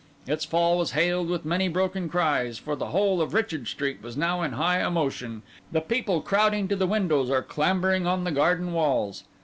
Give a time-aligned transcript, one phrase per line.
[0.25, 4.17] Its fall was hailed with many broken cries; for the whole of Richard Street was
[4.17, 8.73] now in high emotion, the people crowding to the windows or clambering on the garden
[8.73, 9.25] walls.